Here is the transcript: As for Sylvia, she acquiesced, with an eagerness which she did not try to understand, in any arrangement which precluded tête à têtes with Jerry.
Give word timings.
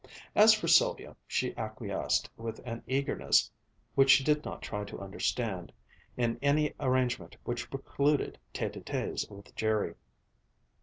As 0.35 0.51
for 0.55 0.67
Sylvia, 0.67 1.15
she 1.27 1.55
acquiesced, 1.57 2.27
with 2.35 2.57
an 2.65 2.81
eagerness 2.87 3.51
which 3.93 4.09
she 4.09 4.23
did 4.23 4.43
not 4.43 4.63
try 4.63 4.83
to 4.83 4.99
understand, 4.99 5.71
in 6.17 6.39
any 6.41 6.73
arrangement 6.79 7.37
which 7.43 7.69
precluded 7.69 8.39
tête 8.51 8.75
à 8.81 8.83
têtes 8.83 9.29
with 9.29 9.53
Jerry. 9.55 9.93